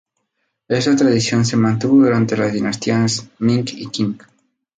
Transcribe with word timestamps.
Esta 0.67 0.95
tradición 0.95 1.45
se 1.45 1.57
mantuvo 1.57 2.01
durante 2.01 2.35
las 2.35 2.51
dinastías 2.51 3.27
Ming 3.37 3.65
y 3.71 3.87
Qing. 3.87 4.17